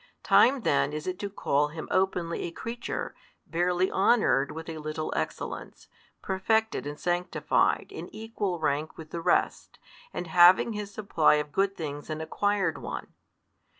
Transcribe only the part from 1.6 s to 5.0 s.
Him openly a creature, barely honoured with a